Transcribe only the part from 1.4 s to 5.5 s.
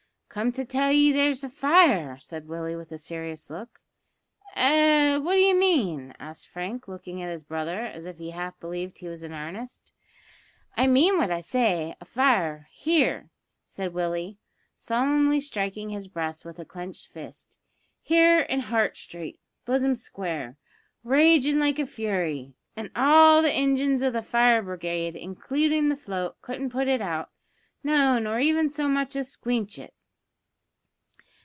a fire," said Willie, with a serious look. "Eh? what